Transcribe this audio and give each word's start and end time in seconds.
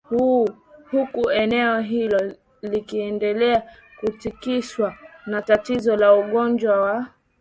huku 0.91 1.31
eneo 1.31 1.79
hilo 1.79 2.33
likiendelea 2.61 3.63
kutikiswa 3.99 4.95
na 5.25 5.41
tatizo 5.41 5.95
la 5.95 6.13
ugonjwa 6.13 6.81
wa 6.81 7.07